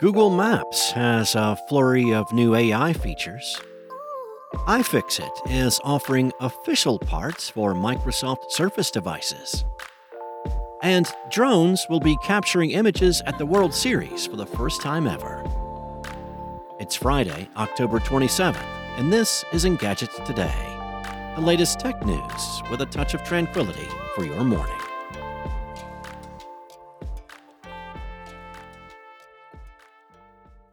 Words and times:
Google 0.00 0.30
Maps 0.30 0.92
has 0.92 1.34
a 1.34 1.58
flurry 1.68 2.14
of 2.14 2.32
new 2.32 2.54
AI 2.54 2.94
features. 2.94 3.60
iFixit 4.66 5.30
is 5.50 5.78
offering 5.84 6.32
official 6.40 6.98
parts 6.98 7.50
for 7.50 7.74
Microsoft 7.74 8.50
Surface 8.50 8.90
devices. 8.90 9.66
And 10.82 11.06
drones 11.30 11.84
will 11.90 12.00
be 12.00 12.16
capturing 12.22 12.70
images 12.70 13.20
at 13.26 13.36
the 13.36 13.44
World 13.44 13.74
Series 13.74 14.26
for 14.26 14.36
the 14.36 14.46
first 14.46 14.80
time 14.80 15.06
ever. 15.06 15.44
It's 16.78 16.96
Friday, 16.96 17.50
October 17.58 17.98
27th, 17.98 18.56
and 18.96 19.12
this 19.12 19.44
is 19.52 19.66
Engadget 19.66 20.24
Today, 20.24 21.34
the 21.36 21.42
latest 21.42 21.78
tech 21.78 22.06
news 22.06 22.62
with 22.70 22.80
a 22.80 22.86
touch 22.86 23.12
of 23.12 23.22
tranquility 23.22 23.88
for 24.14 24.24
your 24.24 24.44
morning. 24.44 24.80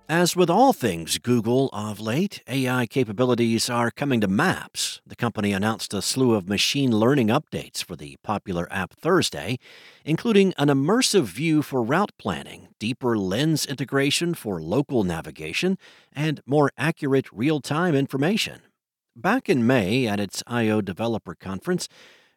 As 0.10 0.38
with 0.38 0.50
all 0.50 0.72
things 0.72 1.18
Google 1.18 1.70
of 1.74 2.00
late, 2.00 2.42
AI 2.48 2.86
capabilities 2.86 3.70
are 3.70 3.92
coming 3.92 4.22
to 4.22 4.28
Maps. 4.30 5.02
The 5.06 5.18
company 5.18 5.52
announced 5.52 5.94
a 5.94 6.02
slew 6.02 6.34
of 6.34 6.48
machine 6.48 6.92
learning 6.92 7.28
updates 7.28 7.84
for 7.84 7.98
the 7.98 8.16
popular 8.24 8.72
app 8.72 8.94
Thursday, 8.94 9.60
including 10.06 10.54
an 10.58 10.70
immersive 10.70 11.26
view 11.26 11.62
for 11.62 11.84
route 11.84 12.14
planning, 12.18 12.70
deeper 12.80 13.18
lens 13.18 13.66
integration 13.66 14.34
for 14.34 14.62
local 14.62 15.04
navigation, 15.04 15.78
and 16.14 16.40
more 16.46 16.72
accurate 16.78 17.30
real 17.34 17.60
time 17.60 17.94
information. 17.94 18.62
Back 19.14 19.50
in 19.50 19.68
May 19.68 20.08
at 20.08 20.22
its 20.22 20.42
I/O 20.48 20.80
Developer 20.80 21.36
Conference, 21.36 21.90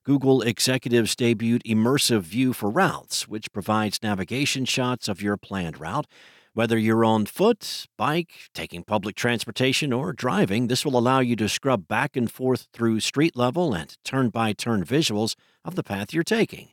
Google 0.04 0.42
executives 0.42 1.14
debuted 1.14 1.62
Immersive 1.62 2.22
View 2.22 2.52
for 2.52 2.68
Routes, 2.68 3.28
which 3.28 3.52
provides 3.52 4.02
navigation 4.02 4.64
shots 4.64 5.06
of 5.06 5.22
your 5.22 5.36
planned 5.36 5.78
route 5.78 6.08
whether 6.52 6.76
you're 6.76 7.04
on 7.04 7.26
foot, 7.26 7.86
bike, 7.96 8.32
taking 8.54 8.82
public 8.82 9.14
transportation, 9.14 9.92
or 9.92 10.12
driving, 10.12 10.66
this 10.66 10.84
will 10.84 10.98
allow 10.98 11.20
you 11.20 11.36
to 11.36 11.48
scrub 11.48 11.86
back 11.86 12.16
and 12.16 12.30
forth 12.30 12.66
through 12.72 13.00
street 13.00 13.36
level 13.36 13.72
and 13.72 13.96
turn 14.04 14.30
by 14.30 14.52
turn 14.52 14.84
visuals 14.84 15.36
of 15.64 15.76
the 15.76 15.84
path 15.84 16.12
you're 16.12 16.24
taking. 16.24 16.70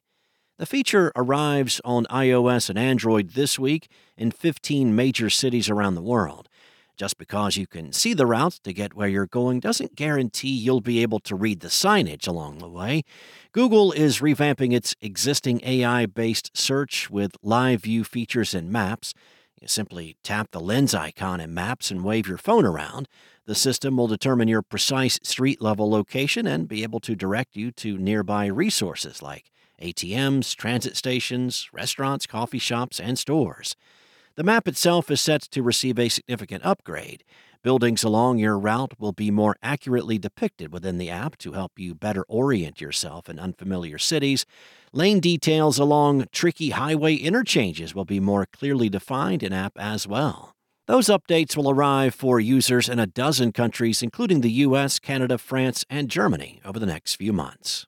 The 0.57 0.65
feature 0.65 1.11
arrives 1.15 1.79
on 1.85 2.05
iOS 2.05 2.69
and 2.69 2.79
Android 2.79 3.31
this 3.31 3.59
week 3.59 3.87
in 4.17 4.31
15 4.31 4.95
major 4.95 5.29
cities 5.29 5.69
around 5.69 5.93
the 5.93 6.01
world. 6.01 6.49
Just 6.97 7.19
because 7.19 7.57
you 7.57 7.67
can 7.67 7.93
see 7.93 8.15
the 8.15 8.25
route 8.25 8.59
to 8.63 8.73
get 8.73 8.95
where 8.95 9.07
you're 9.07 9.27
going 9.27 9.59
doesn't 9.59 9.95
guarantee 9.95 10.49
you'll 10.49 10.81
be 10.81 11.03
able 11.03 11.19
to 11.19 11.35
read 11.35 11.59
the 11.59 11.67
signage 11.67 12.27
along 12.27 12.57
the 12.57 12.67
way. 12.67 13.03
Google 13.51 13.91
is 13.91 14.19
revamping 14.19 14.73
its 14.73 14.95
existing 14.99 15.61
AI 15.63 16.07
based 16.07 16.57
search 16.57 17.07
with 17.11 17.37
live 17.43 17.83
view 17.83 18.03
features 18.03 18.55
in 18.55 18.71
Maps. 18.71 19.13
You 19.59 19.67
simply 19.67 20.17
tap 20.21 20.51
the 20.51 20.59
lens 20.59 20.93
icon 20.93 21.39
in 21.39 21.53
Maps 21.53 21.89
and 21.89 22.03
wave 22.03 22.27
your 22.27 22.37
phone 22.37 22.65
around. 22.65 23.07
The 23.45 23.55
system 23.55 23.97
will 23.97 24.07
determine 24.07 24.47
your 24.47 24.61
precise 24.61 25.19
street 25.23 25.61
level 25.61 25.89
location 25.89 26.45
and 26.45 26.67
be 26.67 26.83
able 26.83 26.99
to 27.01 27.15
direct 27.15 27.55
you 27.55 27.71
to 27.71 27.97
nearby 27.97 28.45
resources 28.45 29.21
like 29.21 29.51
ATMs, 29.81 30.55
transit 30.55 30.95
stations, 30.95 31.69
restaurants, 31.73 32.27
coffee 32.27 32.59
shops, 32.59 32.99
and 32.99 33.17
stores. 33.17 33.75
The 34.35 34.43
map 34.43 34.67
itself 34.67 35.09
is 35.09 35.21
set 35.21 35.41
to 35.41 35.63
receive 35.63 35.97
a 35.97 36.09
significant 36.09 36.63
upgrade. 36.63 37.23
Buildings 37.67 38.01
along 38.01 38.37
your 38.37 38.57
route 38.57 38.93
will 38.97 39.11
be 39.11 39.29
more 39.29 39.57
accurately 39.61 40.17
depicted 40.17 40.71
within 40.71 40.99
the 40.99 41.09
app 41.09 41.37
to 41.39 41.51
help 41.51 41.77
you 41.77 41.93
better 41.93 42.23
orient 42.29 42.79
yourself 42.79 43.27
in 43.27 43.39
unfamiliar 43.39 43.97
cities. 43.97 44.45
Lane 44.93 45.19
details 45.19 45.77
along 45.77 46.27
tricky 46.31 46.69
highway 46.69 47.15
interchanges 47.15 47.93
will 47.93 48.05
be 48.05 48.21
more 48.21 48.45
clearly 48.45 48.87
defined 48.87 49.43
in 49.43 49.51
app 49.51 49.73
as 49.75 50.07
well. 50.07 50.53
Those 50.85 51.07
updates 51.07 51.57
will 51.57 51.69
arrive 51.69 52.15
for 52.15 52.39
users 52.39 52.87
in 52.87 52.99
a 52.99 53.05
dozen 53.05 53.51
countries, 53.51 54.01
including 54.01 54.39
the 54.39 54.51
US, 54.63 54.97
Canada, 54.97 55.37
France, 55.37 55.83
and 55.89 56.07
Germany, 56.07 56.61
over 56.63 56.79
the 56.79 56.85
next 56.85 57.15
few 57.15 57.33
months. 57.33 57.85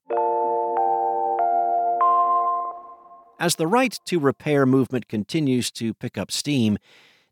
As 3.40 3.56
the 3.56 3.68
right 3.68 3.98
to 4.08 4.20
repair 4.20 4.66
movement 4.66 5.08
continues 5.08 5.72
to 5.72 5.94
pick 5.94 6.18
up 6.18 6.30
steam, 6.30 6.78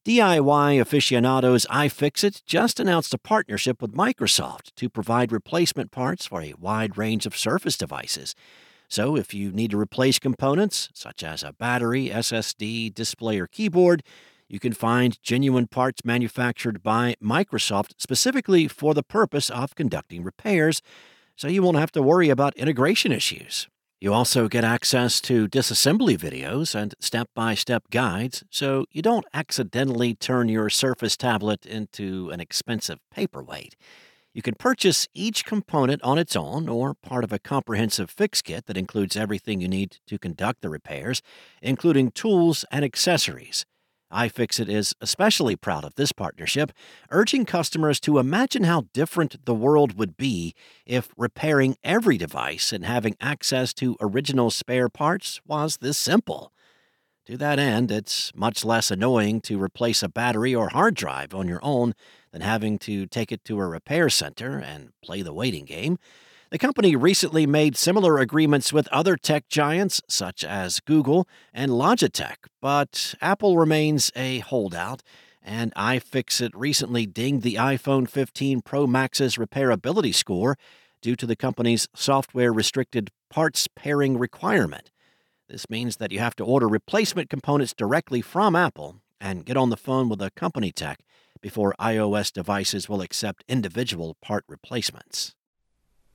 DIY 0.07 0.79
aficionados 0.79 1.65
iFixit 1.65 2.45
just 2.45 2.79
announced 2.79 3.13
a 3.13 3.17
partnership 3.17 3.81
with 3.81 3.93
Microsoft 3.93 4.73
to 4.77 4.87
provide 4.87 5.33
replacement 5.33 5.91
parts 5.91 6.25
for 6.25 6.41
a 6.41 6.53
wide 6.57 6.97
range 6.97 7.25
of 7.25 7.35
Surface 7.35 7.75
devices. 7.75 8.33
So, 8.87 9.17
if 9.17 9.33
you 9.33 9.51
need 9.51 9.71
to 9.71 9.77
replace 9.77 10.17
components, 10.17 10.87
such 10.93 11.23
as 11.23 11.43
a 11.43 11.51
battery, 11.51 12.07
SSD, 12.07 12.93
display, 12.93 13.37
or 13.37 13.47
keyboard, 13.47 14.01
you 14.47 14.61
can 14.61 14.71
find 14.71 15.21
genuine 15.21 15.67
parts 15.67 16.05
manufactured 16.05 16.81
by 16.81 17.15
Microsoft 17.21 17.95
specifically 17.97 18.69
for 18.69 18.93
the 18.93 19.03
purpose 19.03 19.49
of 19.49 19.75
conducting 19.75 20.23
repairs, 20.23 20.81
so 21.35 21.49
you 21.49 21.61
won't 21.61 21.75
have 21.75 21.91
to 21.91 22.01
worry 22.01 22.29
about 22.29 22.55
integration 22.55 23.11
issues. 23.11 23.67
You 23.99 24.13
also 24.13 24.47
get 24.47 24.63
access 24.63 25.19
to 25.21 25.47
disassembly 25.47 26.19
videos 26.19 26.75
and 26.75 26.93
step 26.99 27.29
by 27.33 27.55
step 27.55 27.85
guides 27.89 28.43
so 28.51 28.85
you 28.91 29.01
don't 29.01 29.25
accidentally 29.33 30.13
turn 30.13 30.49
your 30.49 30.69
Surface 30.69 31.17
tablet 31.17 31.65
into 31.65 32.29
an 32.29 32.39
expensive 32.39 32.99
paperweight. 33.09 33.75
You 34.35 34.43
can 34.43 34.53
purchase 34.53 35.07
each 35.15 35.45
component 35.45 36.03
on 36.03 36.19
its 36.19 36.35
own 36.35 36.69
or 36.69 36.93
part 36.93 37.23
of 37.23 37.33
a 37.33 37.39
comprehensive 37.39 38.11
fix 38.11 38.43
kit 38.43 38.67
that 38.67 38.77
includes 38.77 39.17
everything 39.17 39.61
you 39.61 39.67
need 39.67 39.97
to 40.05 40.19
conduct 40.19 40.61
the 40.61 40.69
repairs, 40.69 41.23
including 41.63 42.11
tools 42.11 42.65
and 42.69 42.85
accessories 42.85 43.65
iFixit 44.11 44.69
is 44.69 44.95
especially 45.01 45.55
proud 45.55 45.83
of 45.83 45.95
this 45.95 46.11
partnership, 46.11 46.71
urging 47.11 47.45
customers 47.45 47.99
to 48.01 48.19
imagine 48.19 48.63
how 48.63 48.85
different 48.93 49.45
the 49.45 49.53
world 49.53 49.97
would 49.97 50.15
be 50.15 50.53
if 50.85 51.09
repairing 51.17 51.75
every 51.83 52.17
device 52.17 52.71
and 52.71 52.85
having 52.85 53.15
access 53.19 53.73
to 53.75 53.97
original 53.99 54.49
spare 54.49 54.89
parts 54.89 55.41
was 55.45 55.77
this 55.77 55.97
simple. 55.97 56.53
To 57.25 57.35
that 57.37 57.59
end, 57.59 57.91
it's 57.91 58.31
much 58.33 58.63
less 58.63 58.89
annoying 58.89 59.41
to 59.41 59.61
replace 59.61 60.01
a 60.01 60.07
battery 60.07 60.55
or 60.55 60.69
hard 60.69 60.95
drive 60.95 61.35
on 61.35 61.49
your 61.49 61.59
own 61.61 61.93
than 62.31 62.39
having 62.39 62.79
to 62.79 63.05
take 63.05 63.33
it 63.33 63.43
to 63.45 63.59
a 63.59 63.67
repair 63.67 64.09
center 64.09 64.57
and 64.59 64.91
play 65.03 65.21
the 65.21 65.33
waiting 65.33 65.65
game. 65.65 65.97
The 66.49 66.57
company 66.57 66.95
recently 66.95 67.45
made 67.45 67.75
similar 67.75 68.19
agreements 68.19 68.71
with 68.71 68.87
other 68.87 69.17
tech 69.17 69.49
giants 69.49 70.01
such 70.07 70.45
as 70.45 70.79
Google 70.79 71.27
and 71.53 71.71
Logitech, 71.73 72.37
but 72.61 73.15
Apple 73.19 73.57
remains 73.57 74.13
a 74.15 74.39
holdout, 74.39 75.03
and 75.43 75.75
iFixit 75.75 76.51
recently 76.53 77.05
dinged 77.05 77.43
the 77.43 77.55
iPhone 77.55 78.09
15 78.09 78.61
Pro 78.61 78.87
Max's 78.87 79.35
repairability 79.35 80.15
score 80.15 80.57
due 81.01 81.17
to 81.17 81.25
the 81.25 81.35
company's 81.35 81.89
software 81.93 82.53
restricted 82.53 83.11
parts 83.29 83.67
pairing 83.67 84.17
requirement. 84.17 84.89
This 85.49 85.69
means 85.69 85.97
that 85.97 86.13
you 86.13 86.19
have 86.19 86.35
to 86.37 86.45
order 86.45 86.69
replacement 86.69 87.29
components 87.29 87.73
directly 87.73 88.21
from 88.21 88.55
Apple 88.55 89.01
and 89.19 89.45
get 89.45 89.57
on 89.57 89.69
the 89.69 89.75
phone 89.75 90.07
with 90.07 90.21
a 90.21 90.31
company 90.31 90.71
tech 90.71 90.99
before 91.41 91.75
iOS 91.77 92.31
devices 92.31 92.87
will 92.87 93.01
accept 93.01 93.43
individual 93.49 94.15
part 94.21 94.45
replacements. 94.47 95.35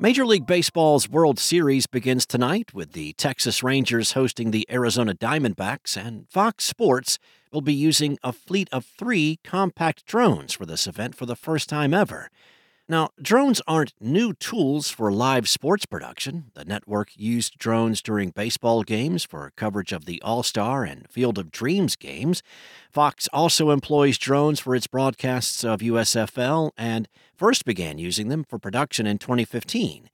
Major 0.00 0.26
League 0.26 0.44
Baseball's 0.44 1.08
World 1.08 1.38
Series 1.38 1.86
begins 1.86 2.26
tonight 2.26 2.74
with 2.74 2.92
the 2.92 3.12
Texas 3.12 3.62
Rangers 3.62 4.12
hosting 4.12 4.50
the 4.50 4.66
Arizona 4.68 5.14
Diamondbacks, 5.14 5.96
and 5.96 6.28
Fox 6.28 6.64
Sports 6.64 7.20
will 7.52 7.60
be 7.60 7.72
using 7.72 8.18
a 8.20 8.32
fleet 8.32 8.68
of 8.72 8.84
three 8.84 9.38
compact 9.44 10.04
drones 10.04 10.52
for 10.52 10.66
this 10.66 10.88
event 10.88 11.14
for 11.14 11.26
the 11.26 11.36
first 11.36 11.68
time 11.68 11.94
ever. 11.94 12.28
Now, 12.86 13.08
drones 13.20 13.62
aren't 13.66 13.94
new 13.98 14.34
tools 14.34 14.90
for 14.90 15.10
live 15.10 15.48
sports 15.48 15.86
production. 15.86 16.50
The 16.52 16.66
network 16.66 17.12
used 17.16 17.56
drones 17.56 18.02
during 18.02 18.28
baseball 18.28 18.82
games 18.82 19.24
for 19.24 19.50
coverage 19.56 19.90
of 19.90 20.04
the 20.04 20.20
All 20.20 20.42
Star 20.42 20.84
and 20.84 21.08
Field 21.08 21.38
of 21.38 21.50
Dreams 21.50 21.96
games. 21.96 22.42
Fox 22.90 23.26
also 23.32 23.70
employs 23.70 24.18
drones 24.18 24.60
for 24.60 24.74
its 24.74 24.86
broadcasts 24.86 25.64
of 25.64 25.80
USFL 25.80 26.72
and 26.76 27.08
first 27.34 27.64
began 27.64 27.96
using 27.96 28.28
them 28.28 28.44
for 28.44 28.58
production 28.58 29.06
in 29.06 29.16
2015. 29.16 30.10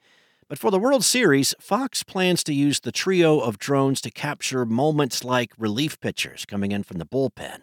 But 0.46 0.60
for 0.60 0.70
the 0.70 0.78
World 0.78 1.04
Series, 1.04 1.56
Fox 1.58 2.04
plans 2.04 2.44
to 2.44 2.54
use 2.54 2.78
the 2.78 2.92
trio 2.92 3.40
of 3.40 3.58
drones 3.58 4.00
to 4.02 4.12
capture 4.12 4.64
moments 4.64 5.24
like 5.24 5.50
relief 5.58 5.98
pitchers 5.98 6.46
coming 6.46 6.70
in 6.70 6.84
from 6.84 6.98
the 6.98 7.06
bullpen, 7.06 7.62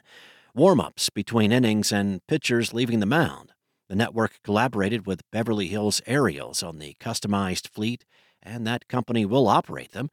warm 0.53 0.81
ups 0.81 1.09
between 1.09 1.53
innings, 1.53 1.93
and 1.93 2.27
pitchers 2.27 2.73
leaving 2.73 2.99
the 2.99 3.05
mound. 3.05 3.53
The 3.87 3.95
network 3.95 4.39
collaborated 4.43 5.07
with 5.07 5.29
Beverly 5.31 5.67
Hills 5.67 6.01
Aerials 6.05 6.61
on 6.61 6.79
the 6.79 6.95
customized 6.99 7.69
fleet, 7.69 8.05
and 8.43 8.67
that 8.67 8.87
company 8.87 9.25
will 9.25 9.47
operate 9.47 9.93
them. 9.93 10.09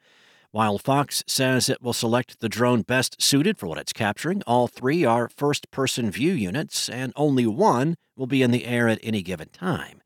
While 0.53 0.79
Fox 0.79 1.25
says 1.27 1.69
it 1.69 1.83
will 1.83 1.93
select 1.93 2.39
the 2.39 2.49
drone 2.49 2.83
best 2.83 3.21
suited 3.21 3.59
for 3.59 3.67
what 3.67 3.79
it's 3.79 3.93
capturing, 3.93 4.43
all 4.47 4.69
three 4.69 5.05
are 5.05 5.29
first 5.29 5.69
person 5.73 6.13
view 6.13 6.33
units, 6.33 6.89
and 6.89 7.13
only 7.17 7.47
one 7.47 7.97
will 8.17 8.29
be 8.29 8.43
in 8.43 8.53
the 8.53 8.65
air 8.65 8.89
at 8.89 9.01
any 9.03 9.23
given 9.23 9.49
time. 9.49 10.01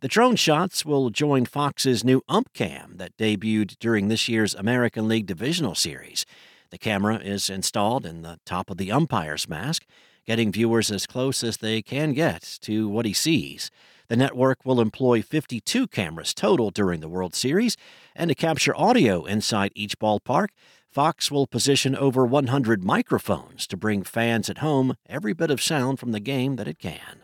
The 0.00 0.08
drone 0.08 0.34
shots 0.34 0.84
will 0.84 1.10
join 1.10 1.44
Fox's 1.44 2.02
new 2.02 2.22
UmpCam 2.28 2.98
that 2.98 3.16
debuted 3.16 3.78
during 3.78 4.08
this 4.08 4.28
year's 4.28 4.56
American 4.56 5.06
League 5.06 5.26
Divisional 5.26 5.76
Series. 5.76 6.26
The 6.70 6.78
camera 6.78 7.18
is 7.18 7.48
installed 7.48 8.04
in 8.04 8.22
the 8.22 8.40
top 8.44 8.68
of 8.68 8.78
the 8.78 8.90
umpire's 8.90 9.48
mask 9.48 9.86
getting 10.26 10.52
viewers 10.52 10.90
as 10.90 11.06
close 11.06 11.42
as 11.42 11.58
they 11.58 11.82
can 11.82 12.12
get 12.12 12.58
to 12.62 12.88
what 12.88 13.06
he 13.06 13.12
sees. 13.12 13.70
The 14.08 14.16
network 14.16 14.64
will 14.64 14.80
employ 14.80 15.22
52 15.22 15.86
cameras 15.88 16.34
total 16.34 16.70
during 16.70 17.00
the 17.00 17.08
World 17.08 17.34
Series, 17.34 17.76
and 18.14 18.28
to 18.28 18.34
capture 18.34 18.76
audio 18.76 19.24
inside 19.24 19.72
each 19.74 19.98
ballpark, 19.98 20.48
Fox 20.90 21.30
will 21.30 21.46
position 21.46 21.96
over 21.96 22.26
100 22.26 22.84
microphones 22.84 23.66
to 23.66 23.78
bring 23.78 24.02
fans 24.02 24.50
at 24.50 24.58
home 24.58 24.94
every 25.08 25.32
bit 25.32 25.50
of 25.50 25.62
sound 25.62 25.98
from 25.98 26.12
the 26.12 26.20
game 26.20 26.56
that 26.56 26.68
it 26.68 26.78
can. 26.78 27.22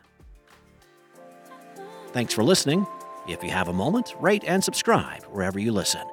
Thanks 2.12 2.32
for 2.32 2.42
listening. 2.42 2.86
If 3.28 3.44
you 3.44 3.50
have 3.50 3.68
a 3.68 3.74
moment, 3.74 4.14
rate 4.18 4.44
and 4.46 4.64
subscribe 4.64 5.22
wherever 5.24 5.58
you 5.58 5.72
listen. 5.72 6.06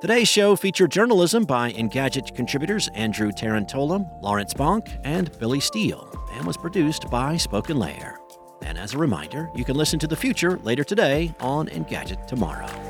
Today's 0.00 0.28
show 0.28 0.56
featured 0.56 0.90
journalism 0.90 1.44
by 1.44 1.72
Engadget 1.72 2.34
contributors 2.34 2.88
Andrew 2.94 3.30
Tarantola, 3.30 4.08
Lawrence 4.22 4.54
Bonk, 4.54 4.98
and 5.04 5.38
Billy 5.38 5.60
Steele, 5.60 6.10
and 6.32 6.46
was 6.46 6.56
produced 6.56 7.10
by 7.10 7.34
SpokenLayer. 7.34 8.16
And 8.62 8.78
as 8.78 8.94
a 8.94 8.98
reminder, 8.98 9.50
you 9.54 9.62
can 9.62 9.76
listen 9.76 9.98
to 9.98 10.06
the 10.06 10.16
future 10.16 10.58
later 10.60 10.84
today 10.84 11.34
on 11.38 11.68
Engadget 11.68 12.26
tomorrow. 12.26 12.89